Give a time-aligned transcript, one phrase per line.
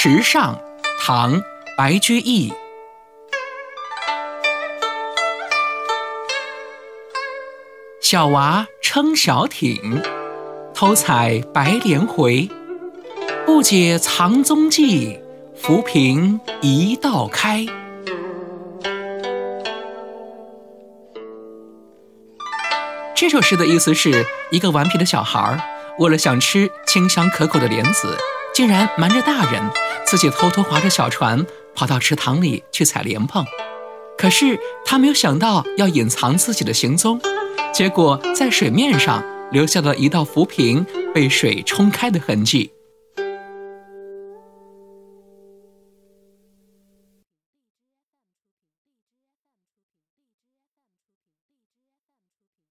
[0.00, 0.56] 池上，
[1.00, 1.40] 唐·
[1.76, 2.52] 白居易。
[8.00, 10.00] 小娃撑小艇，
[10.72, 12.48] 偷采白莲回。
[13.44, 15.18] 不解藏踪迹，
[15.56, 17.66] 浮萍一道开。
[23.16, 25.60] 这首诗的意思是一个顽皮的小孩儿，
[25.98, 28.16] 为了想吃清香可口的莲子，
[28.54, 29.60] 竟然瞒着大人，
[30.08, 31.44] 自己偷偷划着小船
[31.74, 33.44] 跑到池塘里去采莲蓬。
[34.16, 37.20] 可是他没有想到要隐藏自己的行踪，
[37.74, 39.22] 结果在水面上
[39.52, 42.70] 留下了一道浮萍被水冲开的痕迹。